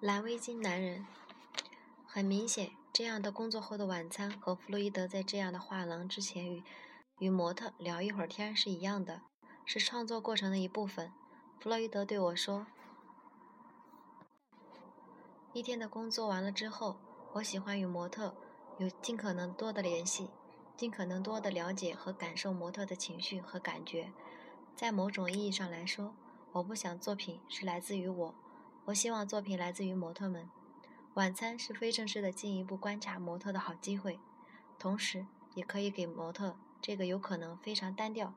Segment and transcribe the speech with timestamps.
[0.00, 1.06] 蓝围巾男人，
[2.06, 6.62] 很明显，这样的工作后的晚餐和弗洛伊德在这样的画廊之前与
[7.18, 9.22] 与模特聊一会儿天是一样的，
[9.64, 11.10] 是创作过程的一部分。
[11.58, 12.66] 弗洛伊德对我说
[15.54, 16.98] ：“一天的工作完了之后，
[17.32, 18.36] 我喜欢与模特
[18.76, 20.28] 有尽可能多的联系，
[20.76, 24.12] 尽可能多的了解和感受模特的情绪和感觉。
[24.76, 26.14] 在某种意义上来说，
[26.52, 28.34] 我不想作品是来自于我。”
[28.86, 30.48] 我希望作品来自于模特们。
[31.14, 34.20] 晚餐是非正式的进一步观察模特的好机会，
[34.78, 38.32] 同时也可以给模特这个有可能非常单调、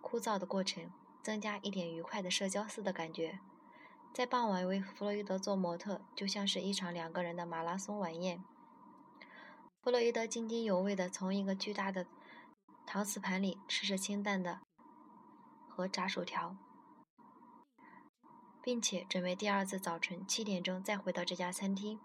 [0.00, 0.88] 枯燥的过程
[1.20, 3.40] 增加一点愉快的社交似的感觉。
[4.12, 8.44] 在傍晚为弗洛伊德做模特，就像是一场两个人的马拉松晚宴。
[9.82, 12.06] 弗洛伊德津津有味地从一个巨大的
[12.86, 14.60] 陶瓷盘里吃着清淡的
[15.68, 16.56] 和炸薯条。
[18.62, 21.98] 并且准备第二次早晨七点钟再回到这家餐厅，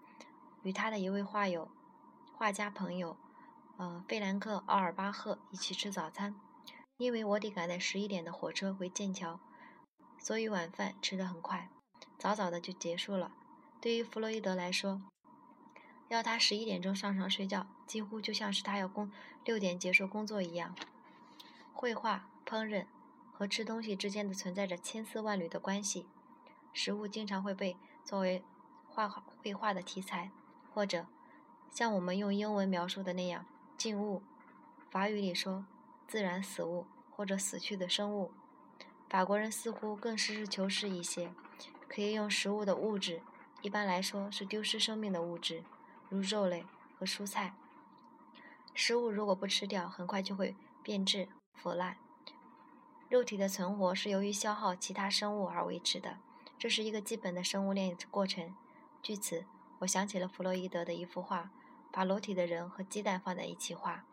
[0.62, 1.68] 与他的一位画友、
[2.36, 3.16] 画家朋友，
[3.76, 6.34] 呃，费兰克·奥尔巴赫一起吃早餐。
[6.96, 9.38] 因为我得赶在十一点的火车回剑桥，
[10.18, 11.70] 所以晚饭吃得很快，
[12.18, 13.30] 早早的就结束了。
[13.80, 15.00] 对于弗洛伊德来说，
[16.08, 19.12] 要他十一点钟上床睡觉，几乎就像是他要工
[19.44, 20.74] 六点结束工作一样。
[21.72, 22.86] 绘画、烹饪
[23.30, 26.08] 和吃东西之间的存在着千丝万缕的关系。
[26.80, 28.40] 食物经常会被作为
[28.86, 30.30] 画画绘画的题材，
[30.72, 31.06] 或者
[31.72, 33.44] 像我们用英文描述的那样
[33.76, 34.22] “静物”。
[34.88, 35.66] 法语里说
[36.06, 38.30] “自然死物”或者“死去的生物”。
[39.10, 41.32] 法国人似乎更实事求是一些，
[41.88, 43.22] 可以用食物的物质，
[43.60, 45.64] 一般来说是丢失生命的物质，
[46.08, 46.64] 如肉类
[46.96, 47.56] 和蔬菜。
[48.72, 51.96] 食物如果不吃掉，很快就会变质腐烂。
[53.08, 56.18] 肉体的存活是由于消耗其他生物而维持的。
[56.58, 58.54] 这是一个基本的生物链过程。
[59.00, 59.46] 据此，
[59.78, 61.52] 我想起了弗洛伊德的一幅画，
[61.92, 64.04] 把裸体的人和鸡蛋放在一起画。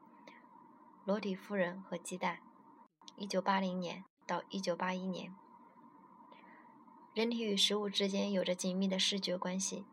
[1.05, 2.39] 裸体夫人和鸡蛋。
[3.17, 5.33] 一九八零年到一九八一年，
[7.13, 9.85] 人体与食物之间有着紧密的视觉关系，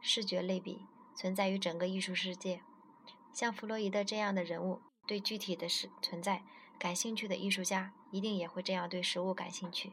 [0.00, 2.62] 视觉类比存在于整个艺术世界。
[3.32, 6.42] 像弗洛伊德这样的人物，对具体的事存在
[6.78, 9.92] 感兴趣的艺术家，一定也会这样对食物感兴趣。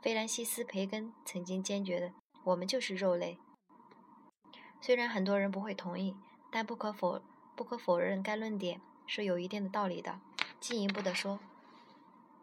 [0.00, 2.12] 弗兰西斯·培根曾经坚决的
[2.44, 3.36] ：“我们就是肉类。”
[4.80, 6.14] 虽然很多人不会同意，
[6.52, 7.20] 但不可否
[7.56, 10.20] 不可否认，该论点是有一定的道理的。
[10.60, 11.40] 进一步的说，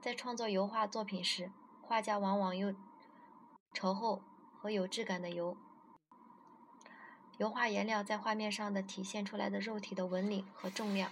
[0.02, 1.50] 在创作油画作品时，
[1.82, 2.76] 画家往往用
[3.74, 4.22] 稠厚
[4.58, 5.56] 和有质感的油
[7.38, 11.10] 油画颜料在画面上的体现出来的肉体的纹理和重量，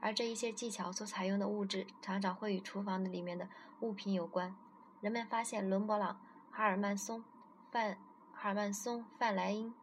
[0.00, 3.48] 而这一些技巧所采用的物质常常会与厨房的里面的
[3.80, 4.54] 物品有关。
[5.04, 6.18] 人们发现伦勃朗、
[6.50, 7.22] 哈尔曼松、
[7.70, 7.98] 范
[8.32, 9.74] 哈尔曼松、范莱因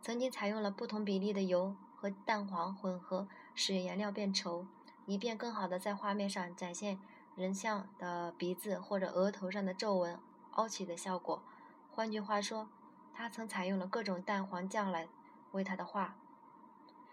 [0.00, 3.26] 曾经采用了不同比例的油和蛋黄混合，
[3.56, 4.64] 使颜料变稠，
[5.04, 7.00] 以便更好地在画面上展现
[7.34, 10.16] 人像的鼻子或者额头上的皱纹
[10.52, 11.42] 凹起的效果。
[11.90, 12.68] 换句话说，
[13.12, 15.08] 他曾采用了各种蛋黄酱来
[15.50, 16.14] 为他的画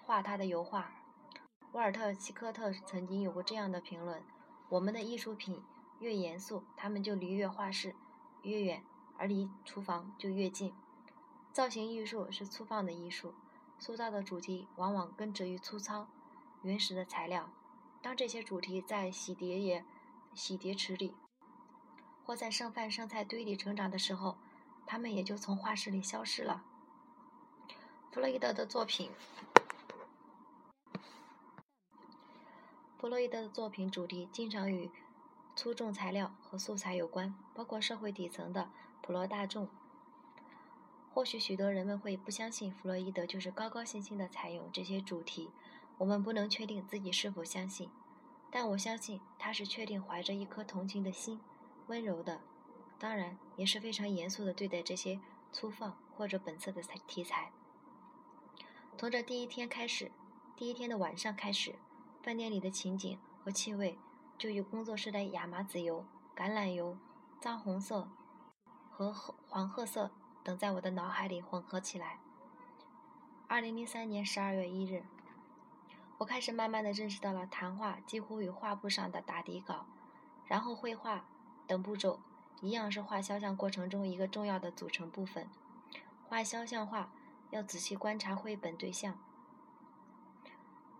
[0.03, 0.91] 画他的油画。
[1.71, 4.21] 沃尔特·希科特曾经有过这样的评论
[4.69, 5.63] ：“我们的艺术品。”
[5.99, 7.95] 越严肃，他们就离越画室
[8.43, 8.83] 越远，
[9.17, 10.73] 而离厨房就越近。
[11.53, 13.33] 造型艺术是粗放的艺术，
[13.79, 16.07] 塑造的主题往往根植于粗糙、
[16.61, 17.49] 原始的材料。
[18.01, 19.85] 当这些主题在洗碟液、
[20.33, 21.15] 洗碟池里，
[22.25, 24.37] 或在剩饭剩菜堆里成长的时候，
[24.85, 26.63] 他们也就从画室里消失了。
[28.11, 29.09] 弗洛伊德的作品，
[32.97, 34.91] 弗洛伊德的作品主题经常与。
[35.55, 38.69] 粗重材料和素材有关，包括社会底层的
[39.01, 39.69] 普罗大众。
[41.13, 45.49] 或许许多人们会不相信弗洛伊德就是高高兴兴地采用这些主题，
[45.97, 47.89] 我们不能确定自己是否相信，
[48.51, 51.39] 但我相信他是确定怀着一颗同情的心，
[51.87, 52.41] 温柔的，
[52.99, 55.21] 当然也是非常严肃地对待这些
[55.53, 57.53] 粗放或者本色的题材。
[58.97, 60.11] 从这第一天开始，
[60.57, 61.75] 第一天的晚上开始，
[62.21, 63.97] 饭店里的情景和气味。
[64.37, 66.05] 就与工作室的亚麻籽油、
[66.35, 66.97] 橄榄油、
[67.39, 68.07] 藏红色
[68.91, 70.11] 和黄褐色
[70.43, 72.19] 等在我的脑海里混合起来。
[73.47, 75.03] 二零零三年十二月一日，
[76.17, 79.85] 我开始慢慢的认识到了谈话几乎与画布上的打底稿，
[80.45, 81.25] 然后绘画
[81.65, 82.19] 等步骤
[82.61, 85.47] 一样是画肖像过程中一个重要的组成部分。
[86.27, 87.11] 画肖像画
[87.51, 89.17] 要仔细观察绘本对象、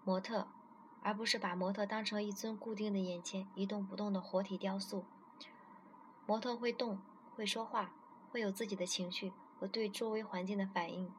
[0.03, 0.47] 模特。
[1.05, 5.05] 而不是把模特当成一尊固定的眼前一动不动的活体雕塑。
[6.25, 6.99] 模特会动，
[7.35, 7.91] 会说话，
[8.31, 11.13] 会有自己的情绪和对周围环境的反应。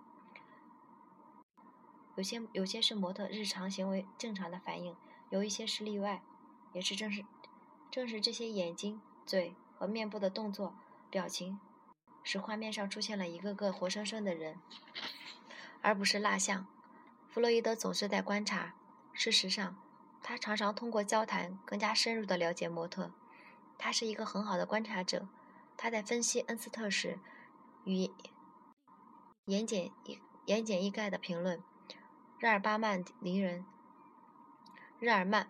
[2.17, 4.97] 有些有些是模特日常行为正常的反应，
[5.31, 6.21] 有一些是例外。
[6.73, 7.25] 也是正是
[7.91, 10.75] 正是这些眼睛、嘴和面部的动作、
[11.09, 11.61] 表情，
[12.25, 14.59] 使画面上出现了一个个活生生的人，
[15.81, 16.67] 而不是蜡像。
[17.29, 18.75] 弗洛伊德总是在观察。
[19.19, 19.75] 事实上，
[20.23, 23.11] 他常常通过交谈更加深入地了解模特。
[23.79, 25.27] 他是一个很好的观察者。
[25.79, 27.19] 他在分析恩斯特时，
[27.85, 28.11] 与
[29.47, 31.63] 言简意言简意赅的评论
[32.39, 33.65] ：“日耳曼黎人，
[35.01, 35.49] 日耳曼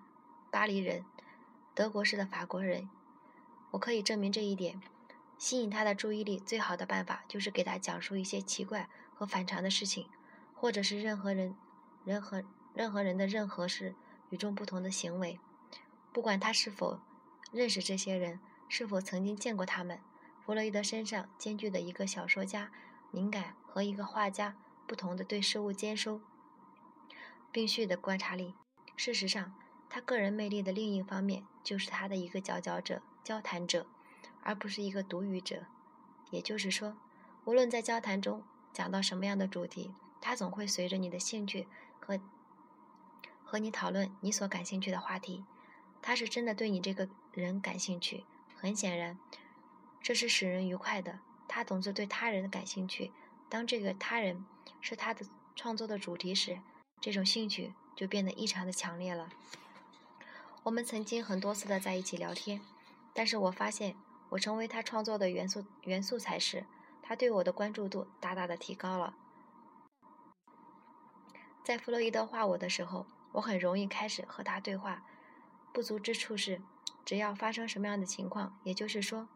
[0.51, 1.05] 巴黎人，
[1.75, 2.89] 德国式的法国人。”
[3.73, 4.81] 我可以证明这一点。
[5.39, 10.09] 吸引他的注意力最好的办法，就是给他讲述一些奇怪和反常的事情，
[10.55, 11.55] 或者是任何人、
[12.05, 12.43] 任何
[12.77, 13.95] 任何人的任何事
[14.29, 15.41] 与众不同的行为，
[16.13, 17.01] 不管他是否
[17.51, 18.39] 认识这些人，
[18.69, 19.99] 是否曾经见过他们。
[20.45, 22.71] 弗洛伊德身上兼具的一个小说家
[23.11, 24.55] 敏感和一个画家
[24.87, 26.21] 不同的对事物兼收
[27.51, 28.55] 并蓄的观察力。
[28.95, 29.55] 事实上，
[29.89, 33.87] 他个人魅力的另一方面就是他的一个佼佼者、交谈者，
[34.43, 35.65] 而不是一个独语者。
[36.31, 36.95] 也就是说，
[37.47, 38.43] 无论在交谈中
[38.75, 41.67] 讲到什么样的主题，他总会随着你的兴趣
[41.99, 42.21] 和
[43.47, 45.45] 和你讨论你所感兴趣的话题。
[46.03, 48.25] 他是真的对你这个人感兴趣。
[48.57, 49.19] 很显然。
[50.03, 51.21] 这是使人愉快的。
[51.49, 53.13] 他总是对他人感兴趣。
[53.49, 54.45] 当这个他人
[54.81, 56.59] 是他的创作的主题时，
[57.01, 59.31] 这种兴趣就变得异常的强烈了。
[60.65, 62.61] 我们曾经很多次的在一起聊天，
[63.15, 63.95] 但是我发现
[64.31, 66.67] 我成为他创作的元素元素才时，
[67.01, 69.15] 他对我的关注度大大的提高了。
[71.65, 75.05] 在弗洛伊德画我的时候，我很容易开始和他对话。
[75.73, 76.63] 不足之处是，
[77.05, 79.29] 只要发生什么样的情况，也就是说。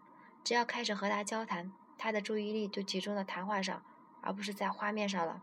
[0.43, 3.83] 只要开始和他交谈，他的注意力就集中在谈话上，
[4.23, 5.43] 而不是在画面上了。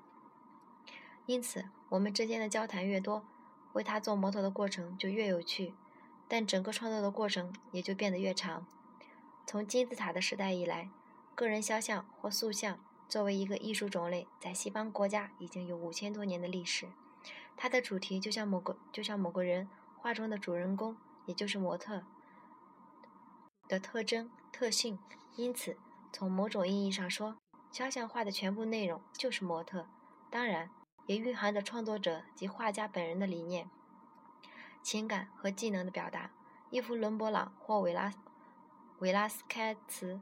[1.27, 3.24] 因此，我们之间的交谈越多，
[3.74, 5.75] 为他做模特的过程就越有趣，
[6.27, 8.65] 但整个创作的过程也就变得越长。
[9.45, 10.89] 从金字塔的时代以来，
[11.36, 16.88] 个人肖像或塑像作为一个艺术种类，在西方国家已经有五千多年的历史。
[17.57, 19.68] 它的主题就像某个就像某个人
[19.98, 20.95] 画中的主人公，
[21.25, 22.04] 也就是模特。
[23.68, 24.98] 的特征特性，
[25.36, 25.75] 因此，
[26.13, 27.36] 从某种意义上说，
[27.71, 29.88] 肖像画的全部内容就是模特。
[30.30, 30.69] 当然，
[31.07, 33.69] 也蕴含着创作者及画家本人的理念、
[34.81, 36.31] 情感和技能的表达。
[36.69, 38.13] 一幅伦勃朗或维拉
[39.00, 40.19] 维拉斯开茨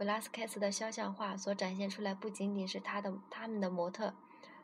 [0.00, 4.14] 维拉斯开茨的肖像画所展现出来，不仅仅是他的他们的模特，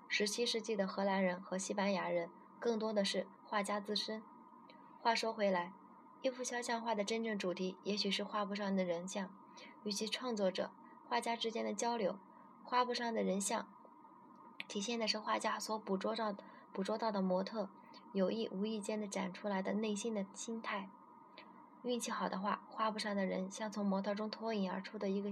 [0.09, 3.27] 十七世纪的荷兰人和西班牙人，更多的是。
[3.49, 4.23] 画家自身。
[5.00, 5.73] 话说回来，
[6.23, 9.31] 一幅肖像画的真正主题，也许是画布上的人像
[9.85, 10.71] 与其创作者、
[11.09, 12.19] 画家之间的交流。
[12.65, 13.69] 画布上的人像，
[14.67, 16.35] 体现的是画家所捕捉到、
[16.73, 17.69] 捕捉到的模特
[18.12, 20.88] 有意无意间的展出来的内心的心态。
[21.87, 25.31] 运气好的话，画布上的人像从模特中脱颖而出的一个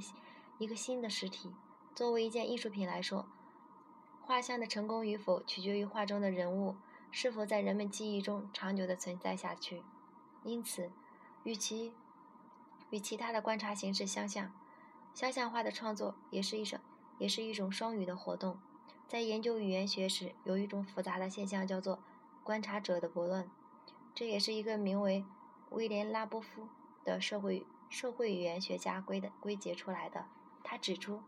[0.59, 1.53] 一个新的实体。
[1.97, 3.27] 作为一件艺术品来说，
[4.23, 6.77] 画像的成功与否，取决于画中的人物。
[7.11, 9.83] 是否在人们记忆中长久地存在下去？
[10.45, 10.91] 因此，
[11.43, 11.93] 与其
[12.91, 14.53] 与其他的观察形式相像，
[15.13, 16.79] 肖像画的创作也是一种
[17.19, 18.59] 也是一种双语的活动。
[19.09, 22.01] 在研究语言学时，有一种复杂的现象叫做
[22.43, 23.49] 观察者的悖论，
[24.15, 25.25] 这也是一个名为
[25.75, 26.69] 威廉拉波夫
[27.05, 30.27] 的社会社会语言学家归的归结出来的。
[30.63, 31.21] 他指出，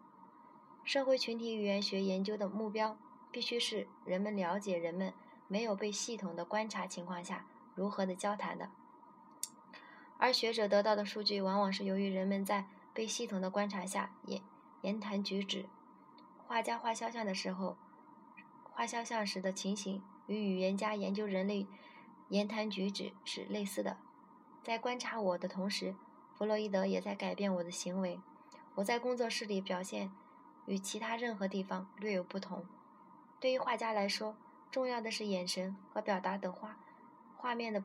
[0.82, 2.96] 社会群体语言学研究的目标
[3.30, 5.12] 必须是人们了解人们。
[5.48, 8.68] 没有被系统的观察情况下，如何的交谈的？
[10.18, 14.42] 而学者得到的数据，往往是由于人们在被系统的观察下言
[14.82, 15.66] 言谈举止。
[16.48, 17.76] 画家画肖像的时候，
[18.64, 21.68] 画肖像时的情形与语言家研究人类
[22.28, 23.98] 言谈举止是类似的。
[24.66, 25.94] 在观察我的同时，
[26.35, 28.18] 弗洛伊德也在改变我的行为。
[28.75, 30.11] 我在工作室里表现
[30.66, 32.64] 与其他任何地方略有不同。
[33.38, 34.35] 对于画家来说，
[34.73, 36.76] 重要的是眼神和表达等画
[37.37, 37.85] 画面的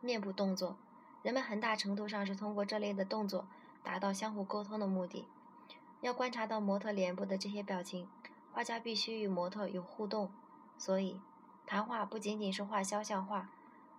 [0.00, 0.76] 面部动作。
[1.22, 3.46] 人们很大程度上是通过这类的动作
[3.84, 5.28] 达到相互沟通的目的。
[6.00, 8.08] 要观察到模特脸部的这些表情，
[8.52, 10.28] 画家必须与模特有互动。
[10.76, 11.20] 所以，
[11.64, 13.48] 谈话不仅仅是画肖像画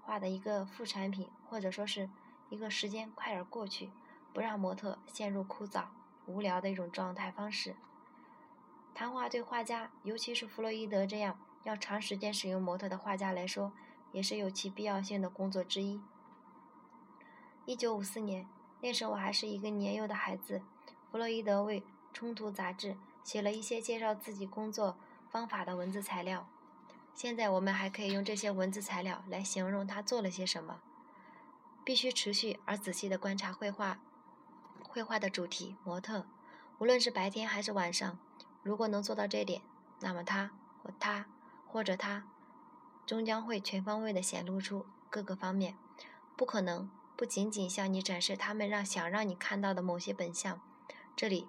[0.08, 2.10] 画的一个副产品，或者说是
[2.48, 3.90] 一个时间快点过去，
[4.32, 5.84] 不让模特陷入枯燥
[6.26, 7.76] 无聊的一种状态方式。
[8.96, 13.74] 谈话对画家，尤其是弗洛伊德这样要长时间使用模特的画家来说，
[14.14, 16.00] 也是有其必要性的工作之一。
[17.66, 18.48] 一九五四年，
[18.80, 20.62] 那时我还是一个年幼的孩子，
[21.12, 21.82] 弗洛伊德为
[22.14, 22.96] 《冲突》杂志
[23.26, 24.98] 写了一些介绍自己工作
[25.30, 26.48] 方法的文字材料。
[27.18, 30.82] 现在我们还可以用这些文字材料来形容他做了些什么。
[31.84, 33.98] 必须持续而仔细地观察绘画，
[34.84, 36.28] 绘画的主题模特，
[36.78, 38.20] 无论是白天还是晚上。
[38.62, 39.64] 如果能做到这点，
[40.00, 40.52] 那么他
[40.84, 41.26] 或他
[41.66, 42.28] 或者他
[43.08, 45.76] 终将会全方位地显露出各个方面，
[46.36, 46.88] 不可能。
[47.16, 50.62] 不仅仅向你展示他们让想让你看到的某些本相，
[51.16, 51.48] 这里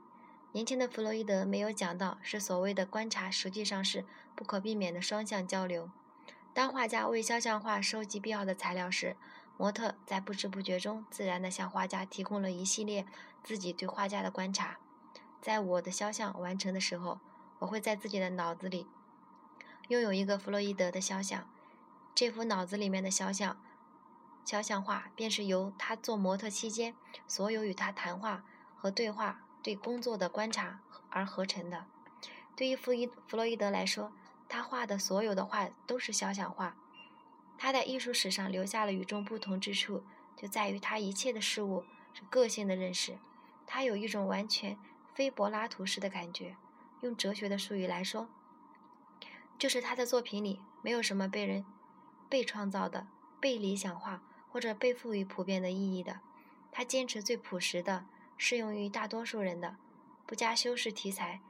[0.53, 5.91] 年轻的弗洛伊德没有讲到，是所谓的观察实际上是不可避免的双向交流。
[6.55, 9.17] 当画家为肖像画收集必要的材料时，
[9.57, 13.07] 模特在不知不觉中自然地向画家提供了一系列
[13.45, 14.79] 自己对画家的观察。
[15.41, 17.21] 在我的肖像完成的时候，
[17.59, 18.87] 我会在自己的脑子里
[19.89, 21.49] 拥有一个弗洛伊德的肖像，
[22.15, 23.61] 这幅脑子里面的肖像。
[24.45, 26.95] 肖像画便是由他做模特期间
[27.27, 31.85] 所有与他谈话和对话、对工作的观察而合成的。
[32.57, 34.11] 对于弗伊弗洛伊德来说，
[34.49, 36.75] 他画的所有的画都是肖像画。
[37.59, 40.03] 他在艺术史上留下了与众不同之处，
[40.35, 41.85] 就在于他一切的事物
[42.15, 43.19] 是个性的认识。
[43.67, 44.79] 他有一种完全
[45.13, 46.57] 非柏拉图式的感觉。
[47.03, 48.27] 用哲学的术语来说，
[49.59, 51.67] 就是他的作品里没有什么被人
[52.31, 53.07] 被创造的、
[53.39, 54.23] 被理想化。
[54.51, 56.21] 或者被赋予普遍的意义的，
[56.73, 58.07] 他坚持最朴实的、
[58.39, 59.77] 适用于大多数人的、
[60.25, 61.41] 不加修饰题材，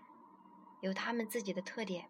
[0.80, 2.08] 有他们自己的特点。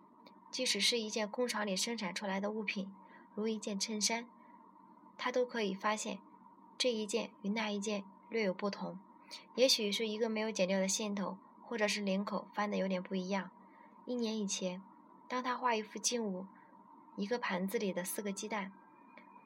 [0.50, 2.90] 即使是一件工厂里生产出来的物品，
[3.34, 4.26] 如一件衬衫，
[5.18, 6.18] 他都可以发现
[6.78, 8.98] 这一件与那一件略有不同。
[9.56, 13.50] 也许是一个没有剪掉的线头，或者是领口翻的有点不一样。
[14.06, 14.82] 一年以前，
[15.28, 16.46] 当他画一幅静物，
[17.16, 18.72] 一个盘子里的四个鸡蛋。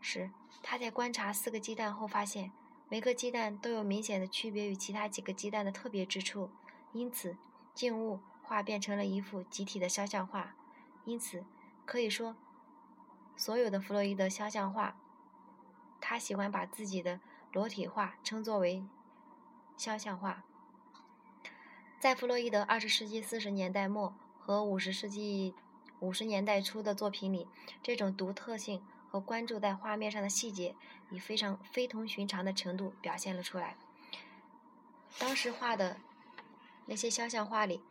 [0.01, 0.31] 时，
[0.63, 2.53] 他在观察四个鸡蛋后发现，
[2.93, 6.51] 每个鸡蛋都有明显的区别与其他几个鸡蛋的特别之处，
[6.93, 7.39] 因此
[7.73, 10.55] 静物画变成了一幅集体的肖像画。
[11.07, 11.43] 因此，
[11.87, 12.37] 可以说，
[13.35, 14.95] 所有的弗洛伊德肖像画，
[16.03, 17.19] 他喜欢把自己的
[17.51, 18.85] 裸体画称作为
[19.79, 20.45] 肖像画。
[21.99, 25.55] 在弗洛伊德二十世纪四十年代末和五十世纪
[26.01, 27.49] 五十年代初的作品里，
[27.83, 28.85] 这种独特性。
[29.13, 30.75] 和关注在画面上的细节，
[31.11, 33.77] 以非常非同寻常的程度表现了出来。
[35.19, 35.99] 当时画的
[36.87, 37.83] 那些肖像画里，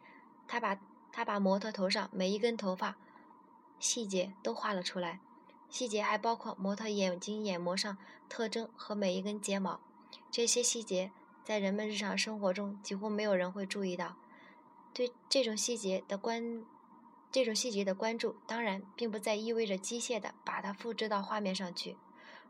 [0.48, 0.80] 他把
[1.12, 2.96] 他把模特头上每一根头发
[3.78, 5.20] 细节都画了出来，
[5.70, 7.96] 细节还包括模特眼睛眼膜上
[8.28, 9.80] 特征和每一根睫毛。
[10.32, 11.12] 这些细节
[11.44, 14.18] 在人们日常生活中几乎没有人会注意到。
[14.92, 16.66] 对这种细节的关。
[17.32, 21.96] 这种细节的关注，当然并不再意味着机械的把它复制到画面上去。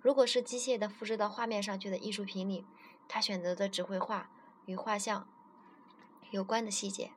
[0.01, 2.65] 如果是机械的复制到画面上去的艺术品里，
[3.07, 4.31] 他选择的只会画
[4.65, 5.27] 与画像
[6.31, 7.11] 有关的细节，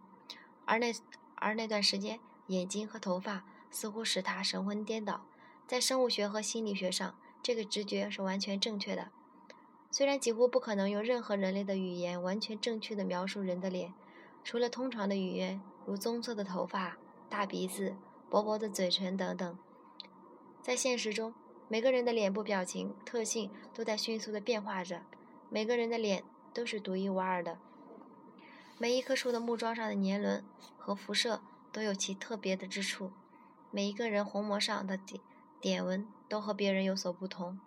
[0.66, 0.92] 而那
[1.36, 5.24] 而那段时间，眼睛和头发似乎使他神魂颠倒。
[5.66, 9.10] 在生物学和心理学上，这个直觉是完全正确的。
[9.90, 13.94] 虽然几乎不可能用任何人类的语言完全正确的描述人的脸，
[14.42, 16.98] 除了通常的语言，如棕色的头发。
[17.34, 17.96] 大鼻子、
[18.30, 19.58] 薄薄的嘴唇等等，
[20.62, 21.34] 在现实中，
[21.66, 25.02] 每个人的脸部表情特性都在迅速的变化着。
[25.50, 26.22] 每个人的脸
[26.52, 27.58] 都是独一无二的。
[28.78, 30.44] 每一棵树的木桩上的年轮
[30.78, 33.10] 和辐射都有其特别的之处。
[33.72, 35.20] 每一个人虹膜上的点
[35.60, 37.58] 点纹都和别人有所不同。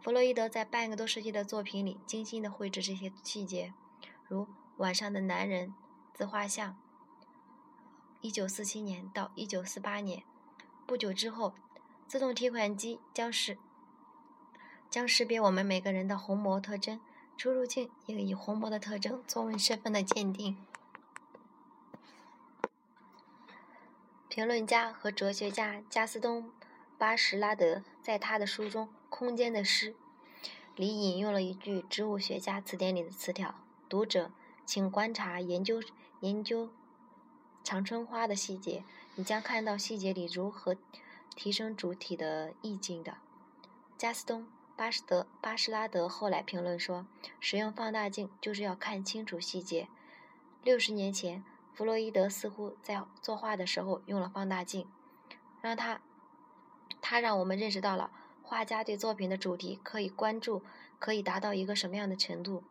[0.00, 3.74] 弗洛伊德在半个多世纪的作品里精心的绘制这些细节，
[4.28, 4.42] 如
[4.76, 5.70] 《晚上的男人》
[6.14, 6.76] 自画像。
[8.20, 10.24] 一九四七年到一九四八年，
[10.86, 11.54] 不久之后，
[12.08, 13.56] 自动提款机将识
[14.90, 17.00] 将识别我们每个人的虹膜特征，
[17.36, 20.56] 出入境也以虹膜的特征作为身份的鉴定。
[24.28, 26.44] 评论家和哲学家加斯东·
[26.98, 29.92] 巴什拉德在他的书中《空间的诗》
[30.74, 33.54] 里引用了一句植物学家词典里的词条
[33.88, 34.32] ：“读者，
[34.66, 35.80] 请观察研究
[36.18, 36.68] 研究。”
[37.68, 38.82] 长春花的细节，
[39.14, 40.74] 你将看到细节里如何
[41.36, 43.18] 提升主体的意境的。
[43.98, 44.40] 加斯东·
[44.74, 47.06] 巴什德巴什拉德后来评论说
[47.40, 49.86] ：“使用放大镜就是要看清楚细节。”
[50.64, 51.44] 六十年前，
[51.74, 54.86] 弗洛伊德似乎在作画的时候用了放大镜，
[55.60, 56.00] 让他
[57.02, 58.10] 他让我们认识到了
[58.42, 60.62] 画家对作品的主题可以关注
[60.98, 62.64] 可以达到一个什么样的程度。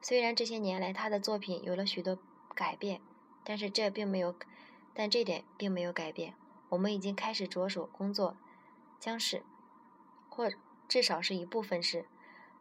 [0.00, 2.16] 虽然这些年来他的作品有了许多
[2.54, 3.00] 改变。
[3.44, 4.34] 但是这并没有，
[4.94, 6.34] 但这点并没有改变。
[6.70, 8.36] 我们已经开始着手工作，
[9.00, 9.42] 将是，
[10.28, 10.50] 或
[10.86, 12.04] 至少是一部分是，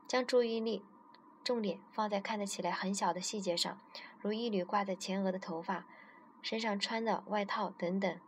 [0.08, 0.84] 将注意力
[1.44, 3.80] 重点放在看得起来很小的细节上，
[4.20, 5.86] 如一缕挂在前额的头发、
[6.42, 8.20] 身上穿的外套等等。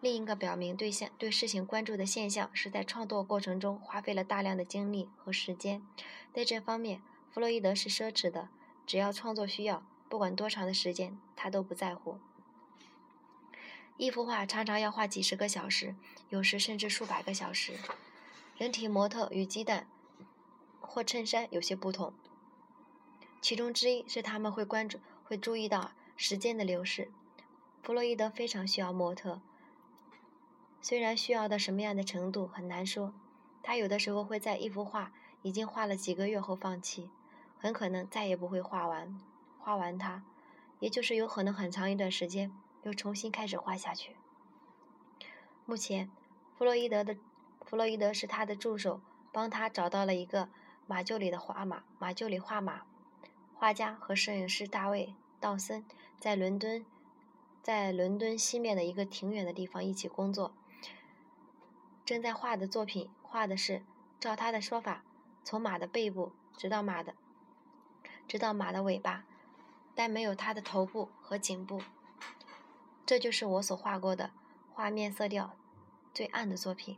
[0.00, 5.82] 另一个表明对现对事情关注的现象，是在创作过程中花费了大量的精力和时间。
[6.32, 8.48] 在这方面，弗洛伊德是奢侈的，
[8.86, 12.18] 只要创作需要，不管多长的时间，他都不在乎。
[13.96, 15.94] 一幅画常常要画几十个小时，
[16.30, 17.74] 有时甚至数百个小时。
[18.56, 19.86] 人体模特与鸡蛋
[20.80, 22.12] 或衬衫有些不同，
[23.40, 27.10] 其中之一是他们会关注、会注意到时间的流逝。
[27.82, 29.40] 弗洛伊德非常需要模特。
[30.80, 33.12] 虽然需要到什么样的程度很难说，
[33.62, 35.12] 他有的时候会在一幅画
[35.42, 37.10] 已经画了几个月后放弃，
[37.58, 39.18] 很可能再也不会画完，
[39.58, 40.22] 画完它，
[40.80, 42.50] 也就是有可能很长一段时间
[42.82, 44.16] 又重新开始画下去。
[45.66, 46.10] 目前，
[46.56, 47.16] 弗洛伊德的
[47.64, 49.00] 弗洛伊德是他的助手，
[49.32, 50.48] 帮他找到了一个
[50.86, 52.82] 马厩里的画马，马厩里画马，
[53.54, 55.84] 画家和摄影师大卫道森
[56.18, 56.86] 在伦敦，
[57.62, 60.54] 在伦敦西面的一个挺远的地方一起工作。
[62.06, 63.82] 正在画的作品，画的是
[64.18, 65.04] 照他的说法，
[65.44, 67.14] 从马的背部直到马的，
[68.26, 69.26] 直到马的尾巴，
[69.98, 71.82] 但没有它的头部和颈部。
[73.04, 74.30] 这就是我所画过的
[74.72, 75.56] 画面色调
[76.14, 76.96] 最暗的作品。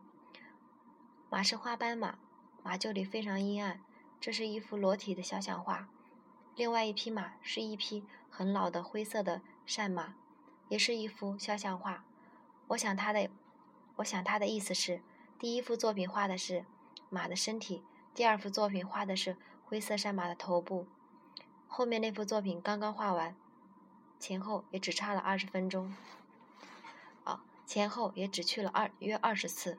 [1.30, 2.19] 马是花斑马，
[2.62, 3.80] 马厩里非常阴暗。
[4.21, 5.88] 这是一幅裸体的肖像画。
[6.54, 10.12] 另外一匹马是一匹很老的灰色的善马，
[10.69, 12.04] 也是一幅肖像画。
[12.69, 13.30] 我想他的。
[13.97, 15.00] 我想他的意思是，
[15.38, 16.66] 第一幅作品画的是
[17.09, 17.83] 马的身体，
[18.14, 20.87] 第二幅作品画的是灰色山马的头部。
[21.73, 23.35] 后面那幅作品刚刚画完，
[24.19, 25.95] 前后也只差了二十分钟。
[27.23, 29.79] 啊，前后也只去了二约二十次。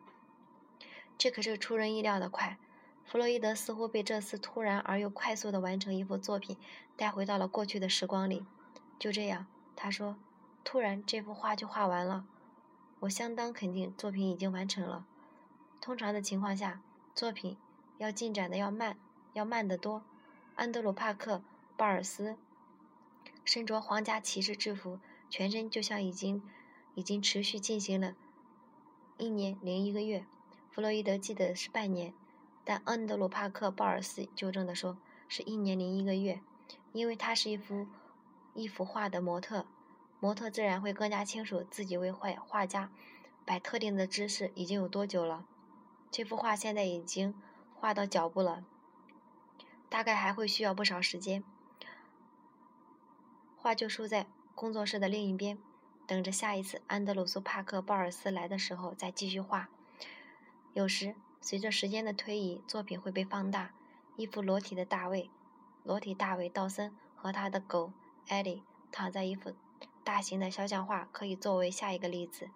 [1.18, 2.58] 这可是出人意料的快。
[3.04, 6.58] 弗洛伊德似乎被这次突然而又快速的完成一幅作品
[6.96, 8.46] 带回到了过去的时光里。
[8.98, 10.16] 就这样，他说，
[10.64, 12.26] 突然这幅画就画完了。
[13.02, 15.06] 我相当肯定作品已经完成了。
[15.82, 16.82] 通常的情况下，
[17.14, 17.58] 作品
[17.98, 18.98] 要进展的要慢，
[19.34, 20.04] 要慢得多。
[20.56, 21.38] 安德鲁·帕克·
[21.82, 22.38] 鲍尔斯
[23.44, 25.00] 身着皇家骑士制服，
[25.32, 26.44] 全身就像已经
[26.94, 28.14] 已经持续进行了
[29.18, 30.24] 一年零一个月。
[30.70, 32.14] 弗洛伊德记得是半年，
[32.64, 34.96] 但安德鲁·帕克·鲍尔斯纠正的说
[35.28, 36.40] 是一年零一个月，
[36.94, 37.88] 因为他是一幅
[38.54, 39.66] 一幅画的模特。
[40.20, 42.92] 模特自然会更加清楚自己为画画家
[43.44, 45.48] 摆特定的姿势已经有多久了。
[46.12, 47.34] 这幅画现在已经
[47.74, 48.64] 画到脚部了，
[49.90, 51.44] 大概还会需要不少时间。
[53.62, 55.56] 画就收在工作室的另一边，
[56.08, 59.70] 等着下一次安德鲁苏·帕克·鲍尔斯来的时候再继续画。
[60.74, 63.72] 有时随着时间的推移，作品会被放大。
[64.16, 65.30] 一幅裸体的大卫，
[65.84, 67.92] 裸体大卫·道森和他的狗
[68.30, 69.54] 艾莉躺在一幅。
[70.04, 72.50] 大型的肖像画可以作为下一个例子。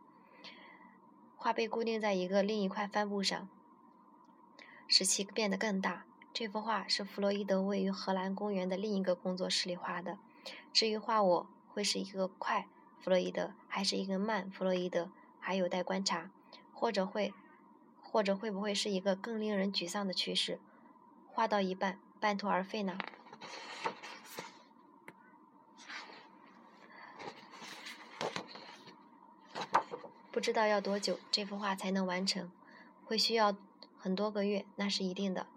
[1.36, 3.48] 画被固定在一个另一块帆布上，
[4.88, 6.04] 使其变得更大。
[6.34, 10.18] 这幅画是弗洛伊德位于荷兰公园的另一个工作室里画的。
[10.74, 12.68] 至于画我会是一个快
[13.00, 16.32] 弗洛伊德，还是一个慢弗洛伊德，还有待观察。
[16.78, 17.34] 或者会，
[18.04, 20.60] 或者会不会是一个更令人沮丧的趋势？
[21.32, 22.98] 画到一半半途而废呢？
[30.32, 32.52] 不知道要多久这幅画才能完成，
[33.06, 33.56] 会需要
[33.98, 35.48] 很多个月，那是一定的。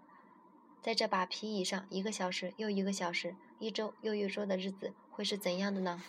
[0.81, 6.01] 在这把皮椅上，一个小时又一个小时，一周又一周的日子会是怎样的呢？